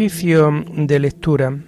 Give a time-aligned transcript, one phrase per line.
[0.00, 1.58] Oficio de lectura.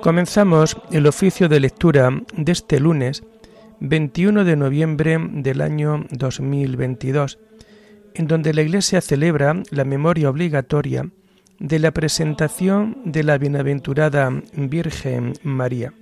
[0.00, 3.22] Comenzamos el oficio de lectura de este lunes
[3.80, 7.38] 21 de noviembre del año 2022,
[8.14, 11.10] en donde la Iglesia celebra la memoria obligatoria
[11.58, 15.92] de la presentación de la bienaventurada Virgen María.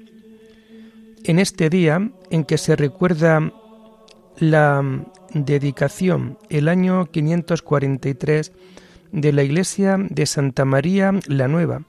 [1.24, 3.52] En este día en que se recuerda
[4.38, 4.82] la
[5.34, 8.52] dedicación, el año 543,
[9.12, 11.82] de la iglesia de Santa María la Nueva,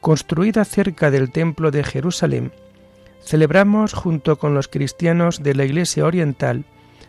[0.00, 2.52] construida cerca del Templo de Jerusalén,
[3.22, 6.64] celebramos junto con los cristianos de la Iglesia Oriental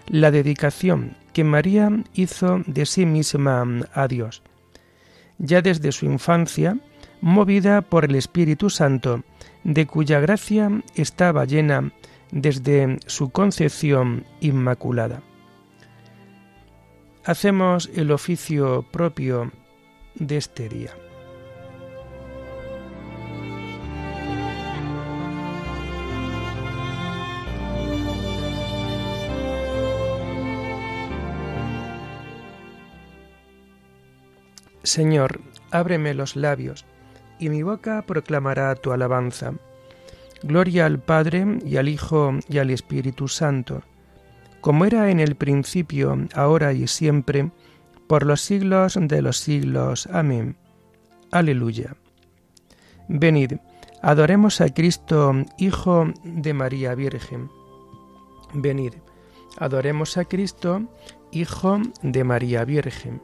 [0.07, 4.43] la dedicación que María hizo de sí misma a Dios.
[5.37, 6.77] Ya desde su infancia,
[7.21, 9.23] movida por el Espíritu Santo,
[9.63, 11.91] de cuya gracia estaba llena
[12.31, 15.21] desde su concepción inmaculada.
[17.23, 19.51] Hacemos el oficio propio
[20.15, 20.91] de este día.
[34.83, 36.85] Señor, ábreme los labios,
[37.39, 39.53] y mi boca proclamará tu alabanza.
[40.43, 43.83] Gloria al Padre y al Hijo y al Espíritu Santo,
[44.59, 47.51] como era en el principio, ahora y siempre,
[48.07, 50.07] por los siglos de los siglos.
[50.11, 50.56] Amén.
[51.31, 51.95] Aleluya.
[53.07, 53.53] Venid,
[54.01, 57.50] adoremos a Cristo, Hijo de María Virgen.
[58.53, 58.94] Venid,
[59.57, 60.83] adoremos a Cristo,
[61.31, 63.22] Hijo de María Virgen.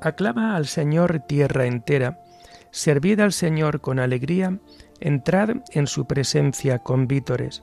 [0.00, 2.22] Aclama al Señor tierra entera,
[2.70, 4.58] servid al Señor con alegría,
[5.00, 7.62] entrad en su presencia con vítores.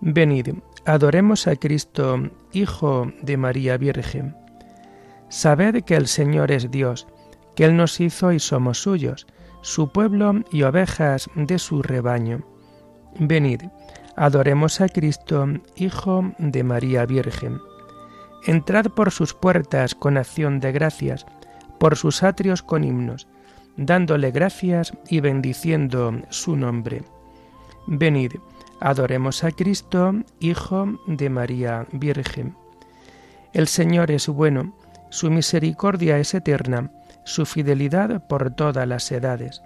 [0.00, 0.50] Venid,
[0.84, 4.36] adoremos a Cristo, Hijo de María Virgen.
[5.28, 7.06] Sabed que el Señor es Dios,
[7.56, 9.26] que Él nos hizo y somos suyos,
[9.62, 12.44] su pueblo y ovejas de su rebaño.
[13.18, 13.62] Venid,
[14.16, 17.58] adoremos a Cristo, Hijo de María Virgen.
[18.46, 21.26] Entrad por sus puertas con acción de gracias,
[21.78, 23.26] por sus atrios con himnos,
[23.76, 27.02] dándole gracias y bendiciendo su nombre.
[27.86, 28.32] Venid,
[28.80, 32.56] adoremos a Cristo, Hijo de María Virgen.
[33.52, 34.76] El Señor es bueno,
[35.10, 36.90] su misericordia es eterna,
[37.24, 39.62] su fidelidad por todas las edades.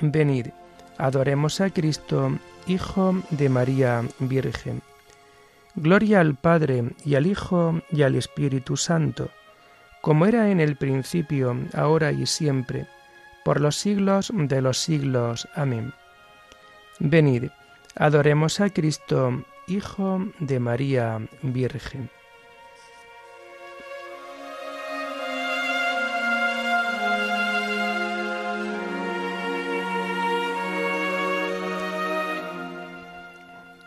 [0.00, 0.48] Venid,
[0.96, 4.82] adoremos a Cristo, Hijo de María Virgen.
[5.74, 9.30] Gloria al Padre y al Hijo y al Espíritu Santo
[10.00, 12.86] como era en el principio, ahora y siempre,
[13.44, 15.48] por los siglos de los siglos.
[15.54, 15.92] Amén.
[16.98, 17.50] Venid,
[17.96, 22.10] adoremos a Cristo, Hijo de María Virgen.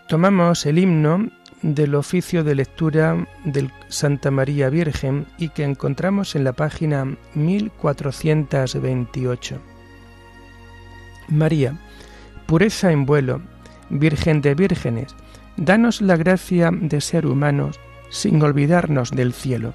[0.08, 1.30] Tomamos el himno
[1.62, 7.06] del oficio de lectura del Santa María Virgen y que encontramos en la página
[7.36, 9.60] 1428.
[11.30, 11.78] María,
[12.46, 13.42] pureza en vuelo,
[13.90, 15.16] Virgen de vírgenes,
[15.58, 17.80] danos la gracia de ser humanos
[18.10, 19.74] sin olvidarnos del cielo.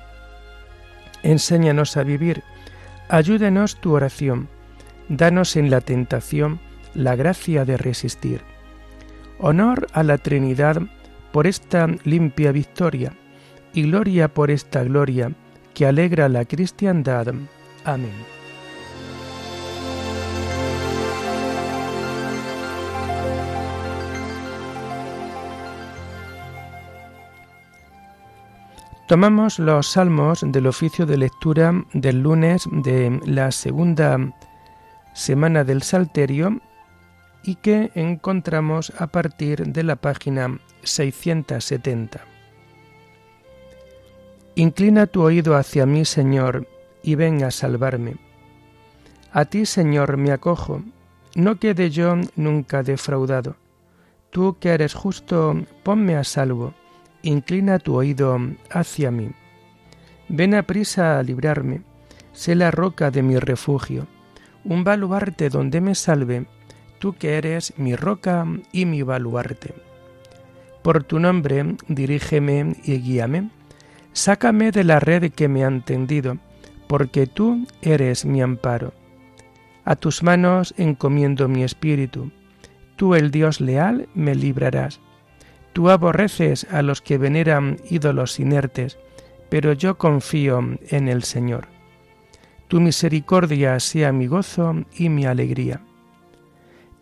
[1.22, 2.42] Enséñanos a vivir,
[3.08, 4.48] ayúdenos tu oración,
[5.08, 6.60] danos en la tentación
[6.94, 8.40] la gracia de resistir.
[9.38, 10.80] Honor a la Trinidad
[11.36, 13.12] por esta limpia victoria
[13.74, 15.32] y gloria por esta gloria
[15.74, 17.26] que alegra la cristiandad.
[17.84, 18.14] Amén.
[29.06, 34.18] Tomamos los salmos del oficio de lectura del lunes de la segunda
[35.12, 36.62] semana del Salterio
[37.46, 42.20] y que encontramos a partir de la página 670.
[44.56, 46.66] Inclina tu oído hacia mí, Señor,
[47.02, 48.16] y ven a salvarme.
[49.30, 50.82] A ti, Señor, me acojo,
[51.36, 53.56] no quede yo nunca defraudado.
[54.30, 55.54] Tú que eres justo,
[55.84, 56.74] ponme a salvo,
[57.22, 58.38] inclina tu oído
[58.70, 59.30] hacia mí.
[60.28, 61.82] Ven a prisa a librarme,
[62.32, 64.08] sé la roca de mi refugio,
[64.64, 66.46] un baluarte donde me salve,
[66.98, 69.74] tú que eres mi roca y mi baluarte
[70.82, 73.50] Por tu nombre, dirígeme y guíame.
[74.12, 76.38] Sácame de la red que me han tendido,
[76.86, 78.94] porque tú eres mi amparo.
[79.84, 82.32] A tus manos encomiendo mi espíritu.
[82.96, 85.00] Tú, el Dios leal, me librarás.
[85.72, 88.98] Tú aborreces a los que veneran ídolos inertes,
[89.50, 91.68] pero yo confío en el Señor.
[92.68, 95.82] Tu misericordia sea mi gozo y mi alegría.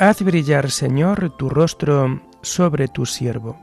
[0.00, 3.58] Haz brillar, Señor, tu rostro sobre tu siervo.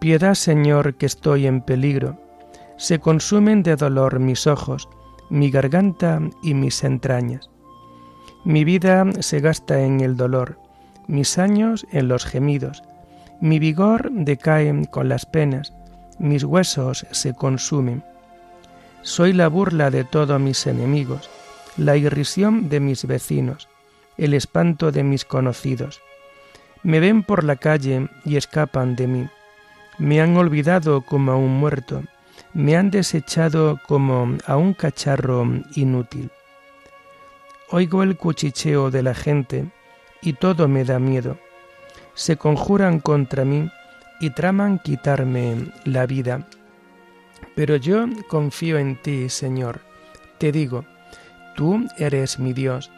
[0.00, 2.18] Piedad, Señor, que estoy en peligro.
[2.76, 4.88] Se consumen de dolor mis ojos,
[5.28, 7.50] mi garganta y mis entrañas.
[8.44, 10.58] Mi vida se gasta en el dolor,
[11.06, 12.82] mis años en los gemidos.
[13.40, 15.72] Mi vigor decae con las penas,
[16.18, 18.02] mis huesos se consumen.
[19.02, 21.30] Soy la burla de todos mis enemigos,
[21.76, 23.68] la irrisión de mis vecinos
[24.16, 26.00] el espanto de mis conocidos.
[26.82, 29.28] Me ven por la calle y escapan de mí.
[29.98, 32.02] Me han olvidado como a un muerto,
[32.54, 36.30] me han desechado como a un cacharro inútil.
[37.70, 39.66] Oigo el cuchicheo de la gente
[40.22, 41.38] y todo me da miedo.
[42.14, 43.70] Se conjuran contra mí
[44.20, 46.46] y traman quitarme la vida.
[47.54, 49.80] Pero yo confío en ti, Señor.
[50.38, 50.84] Te digo,
[51.56, 52.90] tú eres mi Dios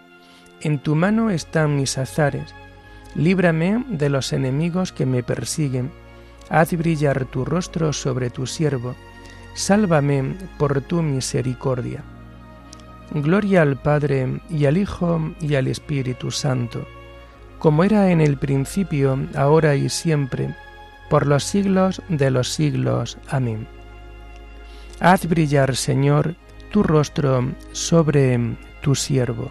[0.63, 2.55] en tu mano están mis azares.
[3.15, 5.91] Líbrame de los enemigos que me persiguen.
[6.49, 8.95] Haz brillar tu rostro sobre tu siervo.
[9.55, 12.03] Sálvame por tu misericordia.
[13.15, 16.87] Gloria al Padre y al Hijo y al Espíritu Santo,
[17.59, 20.55] como era en el principio, ahora y siempre,
[21.11, 23.19] por los siglos de los siglos.
[23.29, 23.67] Amén.
[25.01, 26.37] Haz brillar, Señor,
[26.71, 29.51] tu rostro sobre tu siervo.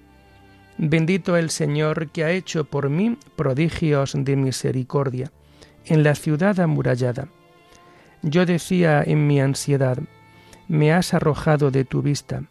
[0.83, 5.31] Bendito el Señor que ha hecho por mí prodigios de misericordia
[5.85, 7.27] en la ciudad amurallada.
[8.23, 9.99] Yo decía en mi ansiedad,
[10.67, 12.45] me has arrojado de tu vista,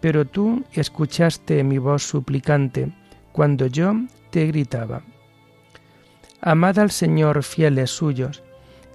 [0.00, 2.92] pero tú escuchaste mi voz suplicante
[3.30, 3.94] cuando yo
[4.30, 5.04] te gritaba.
[6.40, 8.42] Amad al Señor fieles suyos,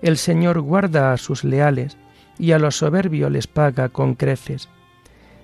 [0.01, 1.95] el Señor guarda a sus leales
[2.37, 4.67] y a los soberbios les paga con creces.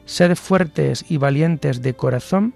[0.03, 2.55] Sed fuertes y valientes de corazón,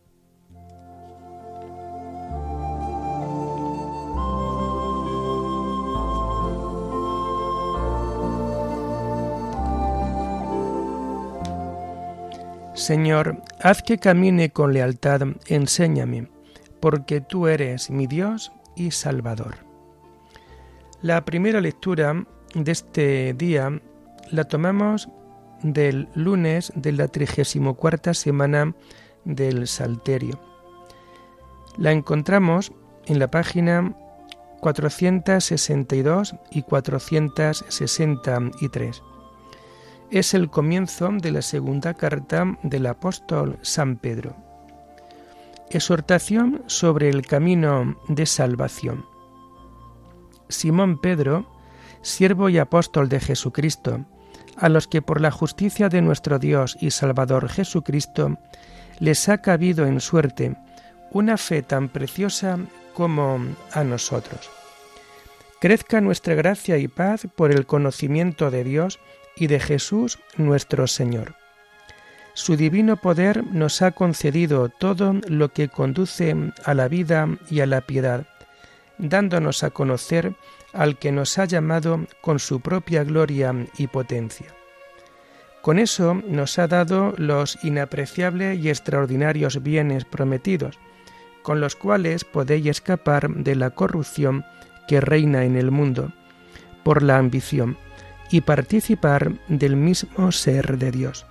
[12.81, 16.27] Señor, haz que camine con lealtad, enséñame,
[16.79, 19.57] porque tú eres mi Dios y Salvador.
[21.03, 23.79] La primera lectura de este día
[24.31, 25.09] la tomamos
[25.61, 28.73] del lunes de la 34 semana
[29.25, 30.41] del Salterio.
[31.77, 32.71] La encontramos
[33.05, 33.95] en la página
[34.59, 39.03] 462 y 463
[40.11, 44.35] es el comienzo de la segunda carta del apóstol San Pedro.
[45.69, 49.05] Exhortación sobre el camino de salvación.
[50.49, 51.47] Simón Pedro
[52.01, 54.05] siervo y apóstol de Jesucristo,
[54.57, 58.37] a los que por la justicia de nuestro Dios y Salvador Jesucristo
[58.99, 60.55] les ha cabido en suerte
[61.11, 62.59] una fe tan preciosa
[62.93, 63.39] como
[63.73, 64.49] a nosotros.
[65.59, 68.99] Crezca nuestra gracia y paz por el conocimiento de Dios
[69.35, 71.35] y de Jesús nuestro Señor.
[72.33, 77.65] Su divino poder nos ha concedido todo lo que conduce a la vida y a
[77.65, 78.25] la piedad,
[78.97, 80.33] dándonos a conocer
[80.73, 84.47] al que nos ha llamado con su propia gloria y potencia.
[85.61, 90.79] Con eso nos ha dado los inapreciables y extraordinarios bienes prometidos,
[91.43, 94.45] con los cuales podéis escapar de la corrupción
[94.87, 96.13] que reina en el mundo,
[96.83, 97.77] por la ambición,
[98.31, 101.25] y participar del mismo ser de Dios.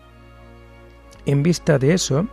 [1.27, 2.27] En vista de eso,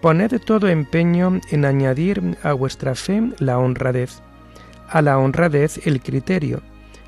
[0.00, 4.20] poned todo empeño en añadir a vuestra fe la honradez,
[4.88, 6.60] a la honradez el criterio,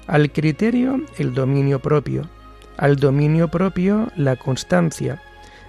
[0.06, 2.28] al criterio el dominio propio,
[2.76, 5.20] al dominio propio la constancia,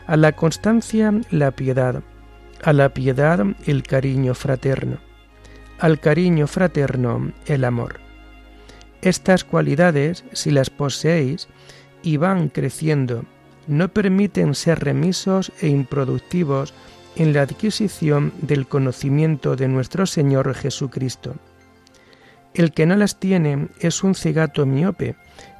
[0.07, 2.03] a la constancia la piedad,
[2.63, 4.97] a la piedad el cariño fraterno,
[5.79, 8.04] al cariño fraterno el amor.
[9.05, 11.47] Estas cualidades, si las poseéis
[12.01, 13.23] y van creciendo,
[13.67, 16.73] no permiten ser remisos e improductivos
[17.15, 21.35] en la adquisición del conocimiento de nuestro Señor Jesucristo.
[22.55, 25.15] El que no las tiene es un cigato miope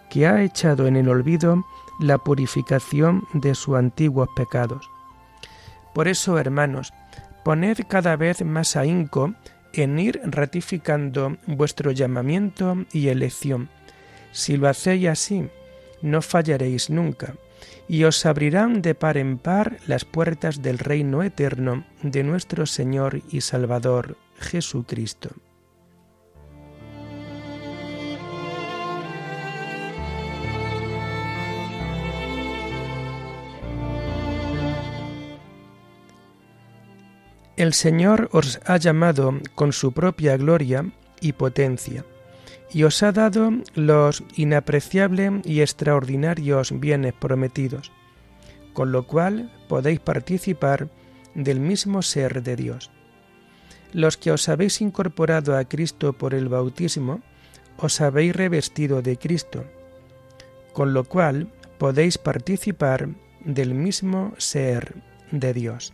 [0.10, 1.64] que ha echado en el olvido
[2.00, 4.90] la purificación de sus antiguos pecados.
[5.94, 6.94] Por eso, hermanos,
[7.44, 9.36] poned cada vez más ahínco
[9.76, 13.70] en ir ratificando vuestro llamamiento y elección.
[14.32, 15.48] Si lo hacéis así,
[16.02, 17.36] no fallaréis nunca,
[17.88, 23.22] y os abrirán de par en par las puertas del reino eterno de nuestro Señor
[23.30, 25.30] y Salvador Jesucristo.
[37.58, 42.04] El Señor os ha llamado con su propia gloria y potencia,
[42.70, 47.94] y os ha dado los inapreciables y extraordinarios bienes prometidos,
[48.74, 50.90] con lo cual podéis participar
[51.34, 52.92] del mismo ser de Dios.
[53.94, 57.22] Los que os habéis incorporado a Cristo por el bautismo,
[57.78, 59.64] os habéis revestido de Cristo,
[60.74, 61.48] con lo cual
[61.78, 63.08] podéis participar
[63.46, 64.96] del mismo ser
[65.32, 65.94] de Dios.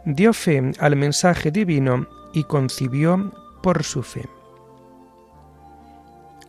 [0.06, 3.32] dio fe al mensaje divino y concibió
[3.62, 4.30] por su fe.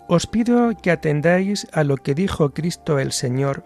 [0.09, 3.65] Os pido que atendáis a lo que dijo Cristo el Señor,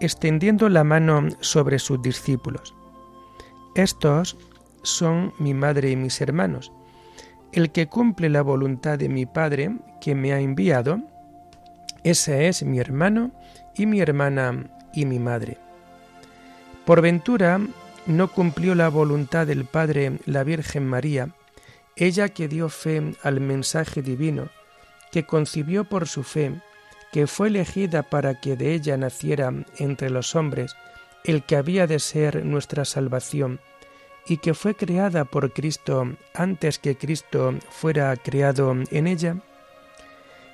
[0.00, 2.74] extendiendo la mano sobre sus discípulos.
[3.74, 4.38] Estos
[4.82, 6.72] son mi madre y mis hermanos.
[7.52, 11.00] El que cumple la voluntad de mi Padre, que me ha enviado,
[12.04, 13.30] ese es mi hermano
[13.74, 15.58] y mi hermana y mi madre.
[16.84, 17.60] Por ventura
[18.06, 21.34] no cumplió la voluntad del Padre la Virgen María,
[21.96, 24.48] ella que dio fe al mensaje divino,
[25.10, 26.60] que concibió por su fe,
[27.12, 30.74] que fue elegida para que de ella naciera entre los hombres
[31.24, 33.60] el que había de ser nuestra salvación,
[34.26, 39.36] y que fue creada por Cristo antes que Cristo fuera creado en ella?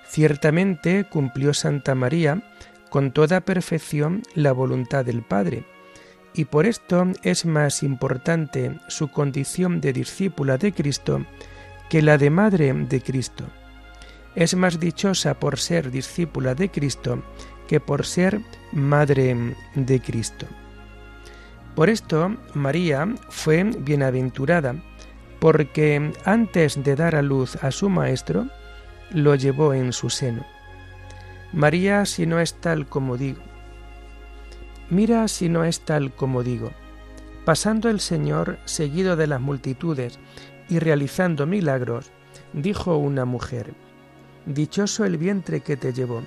[0.09, 2.43] Ciertamente cumplió Santa María
[2.89, 5.65] con toda perfección la voluntad del Padre,
[6.35, 11.25] y por esto es más importante su condición de discípula de Cristo
[11.89, 13.45] que la de madre de Cristo.
[14.35, 17.23] Es más dichosa por ser discípula de Cristo
[17.67, 18.41] que por ser
[18.73, 20.47] madre de Cristo.
[21.75, 24.75] Por esto María fue bienaventurada,
[25.39, 28.49] porque antes de dar a luz a su Maestro,
[29.11, 30.45] lo llevó en su seno.
[31.53, 33.41] María, si no es tal como digo,
[34.91, 36.71] Mira si no es tal como digo.
[37.45, 40.19] Pasando el Señor, seguido de las multitudes
[40.69, 42.11] y realizando milagros,
[42.53, 43.75] dijo una mujer,
[44.47, 46.23] Dichoso el vientre que te llevó.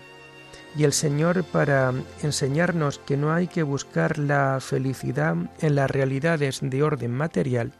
[0.75, 1.91] y el Señor para
[2.23, 7.73] enseñarnos que no hay que buscar la felicidad en las realidades de orden material,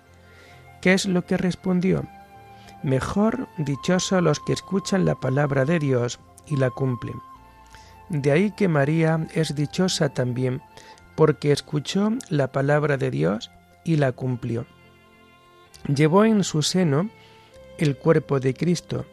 [0.82, 2.04] ¿qué es lo que respondió?
[2.84, 7.16] Mejor dichosos los que escuchan la palabra de Dios y la cumplen.
[8.12, 10.62] De ahí que María es dichosa también,
[11.16, 13.52] porque escuchó la palabra de Dios
[13.86, 14.66] y la cumplió.
[15.88, 17.10] Llevó en su seno
[17.78, 19.06] el cuerpo de Cristo,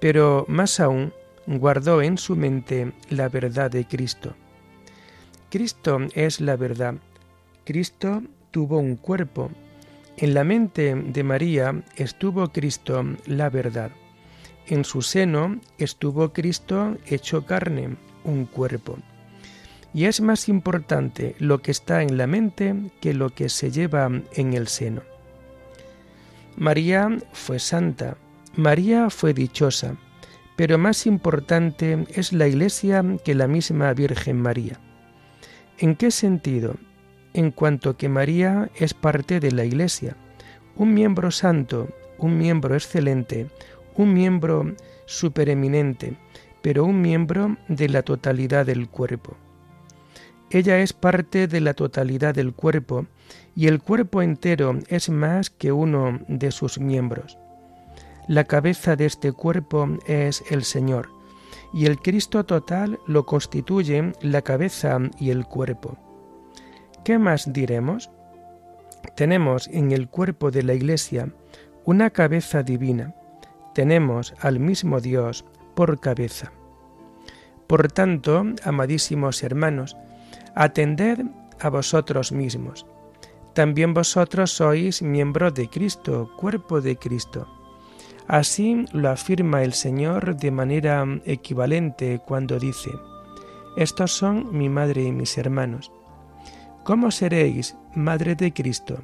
[0.00, 1.12] pero más aún
[1.46, 4.34] guardó en su mente la verdad de Cristo.
[5.48, 6.96] Cristo es la verdad.
[7.64, 9.52] Cristo tuvo un cuerpo.
[10.16, 13.92] En la mente de María estuvo Cristo la verdad.
[14.66, 18.98] En su seno estuvo Cristo hecho carne, un cuerpo.
[19.94, 24.10] Y es más importante lo que está en la mente que lo que se lleva
[24.32, 25.02] en el seno.
[26.56, 28.16] María fue santa,
[28.56, 29.96] María fue dichosa,
[30.56, 34.78] pero más importante es la Iglesia que la misma Virgen María.
[35.78, 36.76] ¿En qué sentido?
[37.32, 40.16] En cuanto que María es parte de la Iglesia,
[40.76, 41.88] un miembro santo,
[42.18, 43.48] un miembro excelente,
[43.96, 44.74] un miembro
[45.06, 46.16] supereminente,
[46.62, 49.36] pero un miembro de la totalidad del cuerpo.
[50.50, 53.06] Ella es parte de la totalidad del cuerpo
[53.56, 57.38] y el cuerpo entero es más que uno de sus miembros.
[58.28, 61.08] La cabeza de este cuerpo es el Señor,
[61.72, 65.96] y el Cristo total lo constituye la cabeza y el cuerpo.
[67.04, 68.10] ¿Qué más diremos?
[69.16, 71.32] Tenemos en el cuerpo de la Iglesia
[71.84, 73.14] una cabeza divina,
[73.74, 76.52] tenemos al mismo Dios por cabeza.
[77.66, 79.96] Por tanto, amadísimos hermanos,
[80.54, 81.26] atended
[81.60, 82.86] a vosotros mismos.
[83.54, 87.46] También vosotros sois miembros de Cristo, cuerpo de Cristo
[88.28, 92.90] Así lo afirma el Señor de manera equivalente cuando dice,
[93.76, 95.90] Estos son mi madre y mis hermanos.
[96.84, 99.00] ¿Cómo seréis madre de Cristo?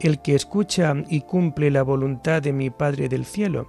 [0.00, 3.68] El que escucha y cumple la voluntad de mi Padre del cielo,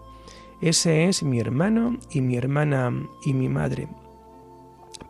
[0.61, 2.91] ese es mi hermano y mi hermana
[3.25, 3.87] y mi madre.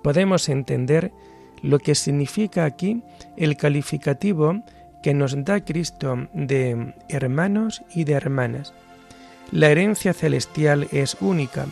[0.03, 1.11] Podemos entender
[1.61, 3.03] lo que significa aquí
[3.35, 4.63] el calificativo
[5.03, 8.73] que nos da Cristo de hermanos y de hermanas.
[9.51, 11.67] La herencia celestial es única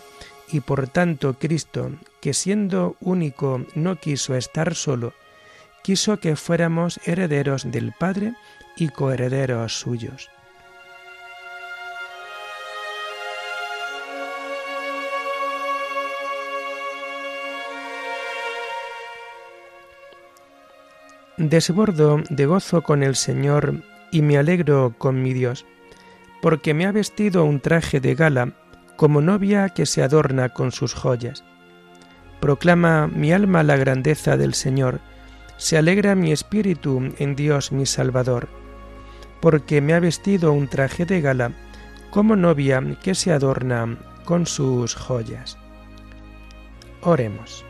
[0.51, 5.13] y por tanto Cristo, que siendo único no quiso estar solo,
[5.83, 8.33] quiso que fuéramos herederos del Padre
[8.75, 10.29] y coherederos suyos.
[21.37, 25.67] Desbordo de gozo con el Señor y me alegro con mi Dios
[26.41, 28.53] porque me ha vestido un traje de gala,
[28.95, 31.43] como novia que se adorna con sus joyas.
[32.39, 34.99] Proclama mi alma la grandeza del Señor,
[35.57, 38.47] se alegra mi espíritu en Dios mi Salvador,
[39.39, 41.51] porque me ha vestido un traje de gala,
[42.09, 45.57] como novia que se adorna con sus joyas.
[47.01, 47.66] Oremos.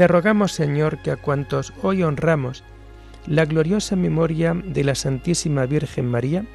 [0.00, 2.64] Te rogamos, Señor, que a cuantos hoy honramos
[3.26, 6.46] la gloriosa memoria de la Santísima Virgen María,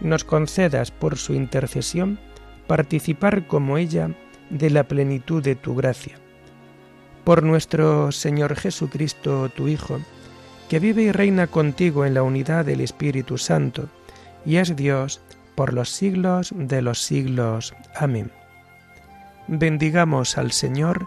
[0.00, 2.18] nos concedas por su intercesión
[2.66, 4.16] participar como ella
[4.48, 6.16] de la plenitud de tu gracia.
[7.22, 10.00] Por nuestro Señor Jesucristo, tu Hijo,
[10.70, 13.90] que vive y reina contigo en la unidad del Espíritu Santo,
[14.46, 15.20] y es Dios
[15.54, 17.74] por los siglos de los siglos.
[17.94, 18.32] Amén.
[19.48, 21.06] Bendigamos al Señor,